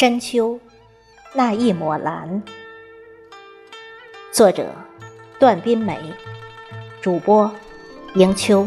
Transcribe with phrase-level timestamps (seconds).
[0.00, 0.58] 深秋，
[1.34, 2.42] 那一抹蓝。
[4.32, 4.64] 作者：
[5.38, 5.98] 段斌梅，
[7.02, 7.52] 主播：
[8.14, 8.66] 迎秋。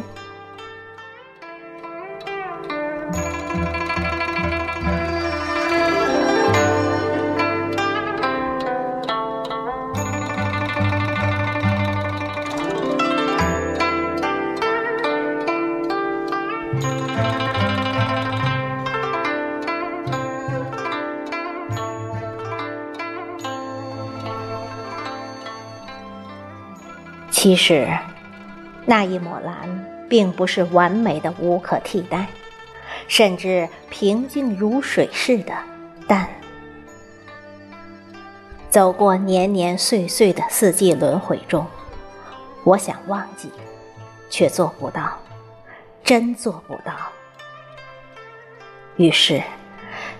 [27.44, 27.86] 其实，
[28.86, 32.28] 那一抹蓝并不是完美的无可替代，
[33.10, 35.54] 甚至平静如水似的
[36.08, 36.26] 淡。
[38.70, 41.68] 走过年年岁岁的四季轮回中，
[42.64, 43.52] 我想忘记，
[44.30, 45.20] 却做不到，
[46.02, 46.94] 真做不到。
[48.96, 49.44] 于是，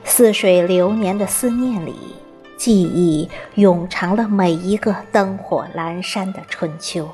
[0.04, 2.18] 似水流年的思念里。
[2.64, 7.10] 记忆永长了每一个灯火阑珊的春秋。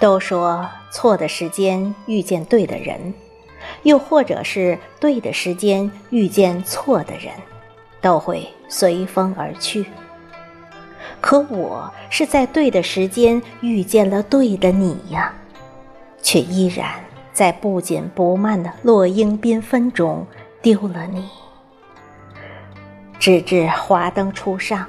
[0.00, 3.14] 都说错的时间遇见对的人，
[3.84, 7.32] 又或者是对的时间遇见错的人，
[8.00, 9.86] 都会随风而去。
[11.20, 15.32] 可我是在对的时间遇见了对的你呀，
[16.20, 16.88] 却依然
[17.32, 20.26] 在不紧不慢的落英缤纷中
[20.60, 21.28] 丢了你。
[23.22, 24.84] 直至华灯初上，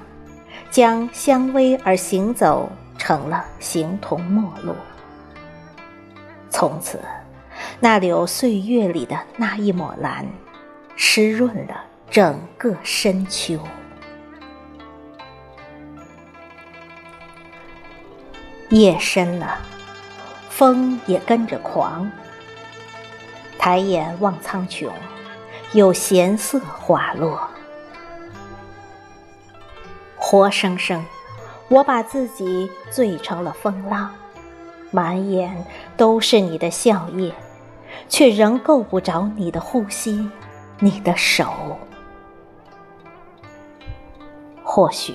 [0.72, 2.68] 将相偎而行走
[2.98, 4.74] 成了形同陌路。
[6.50, 7.00] 从此，
[7.80, 10.26] 那柳岁月里的那一抹蓝，
[10.96, 13.60] 湿润了整个深秋。
[18.70, 19.60] 夜深了，
[20.50, 22.10] 风也跟着狂。
[23.60, 24.90] 抬眼望苍穹，
[25.74, 27.48] 有闲色滑落。
[30.34, 31.06] 活生生，
[31.68, 34.10] 我把自己醉成了风浪，
[34.90, 35.64] 满眼
[35.96, 37.32] 都是你的笑靥，
[38.10, 40.28] 却仍够不着你的呼吸，
[40.80, 41.78] 你的手。
[44.64, 45.14] 或许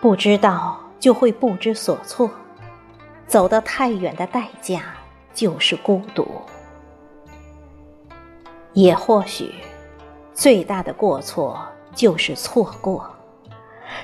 [0.00, 2.30] 不知道就会不知所措，
[3.26, 4.94] 走得太远的代价
[5.34, 6.26] 就是孤独，
[8.72, 9.56] 也或许
[10.32, 13.10] 最大的过错就是错过。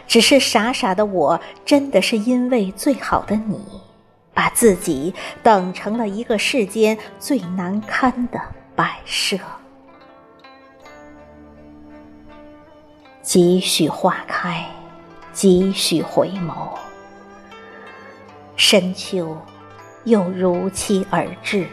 [0.06, 3.64] 只是傻傻的我，真的是因为最好的你，
[4.34, 8.40] 把自己等成了一个世间最难堪的
[8.74, 9.38] 摆设。
[13.22, 14.66] 几许花开，
[15.32, 16.70] 几许回眸，
[18.56, 19.36] 深秋
[20.04, 21.66] 又如期而至。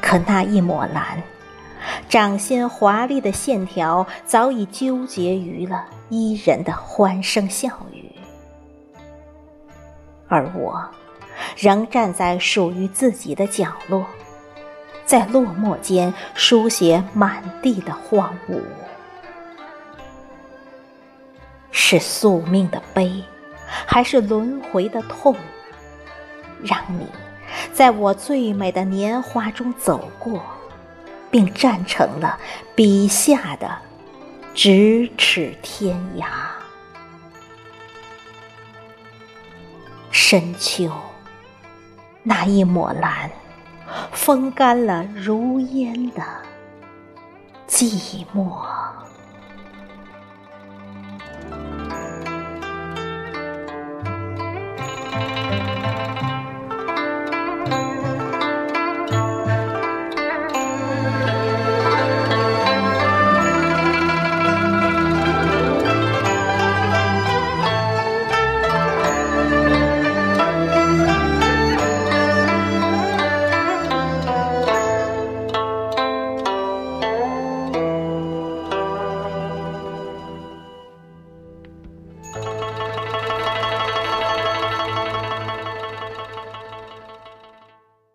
[0.00, 1.22] 可那一抹蓝。
[2.10, 8.10] 掌心华丽的线条早已纠结于了伊人的欢声笑语，
[10.26, 10.84] 而我
[11.56, 14.04] 仍站在属于自己的角落，
[15.06, 18.60] 在落寞间书写满地的荒芜。
[21.70, 23.22] 是宿命的悲，
[23.86, 25.36] 还是轮回的痛，
[26.60, 27.06] 让你
[27.72, 30.42] 在我最美的年华中走过？
[31.30, 32.38] 并站成了
[32.74, 33.78] 笔下的
[34.54, 36.26] 咫尺天涯。
[40.10, 40.90] 深秋，
[42.22, 43.30] 那一抹蓝，
[44.12, 46.22] 风干了如烟的
[47.68, 48.89] 寂寞。